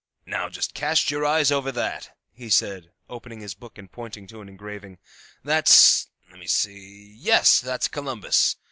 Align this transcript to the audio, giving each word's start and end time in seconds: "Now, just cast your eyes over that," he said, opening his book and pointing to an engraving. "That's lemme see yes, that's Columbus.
"Now, 0.25 0.49
just 0.49 0.73
cast 0.73 1.11
your 1.11 1.23
eyes 1.25 1.51
over 1.51 1.71
that," 1.73 2.17
he 2.33 2.49
said, 2.49 2.91
opening 3.07 3.39
his 3.39 3.53
book 3.53 3.77
and 3.77 3.91
pointing 3.91 4.25
to 4.29 4.41
an 4.41 4.49
engraving. 4.49 4.97
"That's 5.43 6.07
lemme 6.31 6.47
see 6.47 7.15
yes, 7.19 7.59
that's 7.61 7.87
Columbus. 7.87 8.55